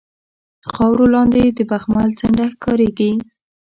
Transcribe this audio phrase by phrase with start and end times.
[0.71, 3.11] خاورو لاندې د بخمل څنډه ښکاریږي